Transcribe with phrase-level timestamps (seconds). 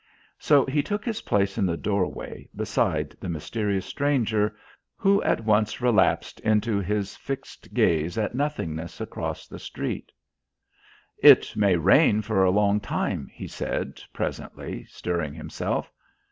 [0.39, 4.55] So he took his place in the doorway beside the mysterious stranger,
[4.95, 10.11] who at once relapsed into his fixed gaze at nothingness across the street.
[11.19, 15.93] "It may rain for a long time," he said presently, stirring himself.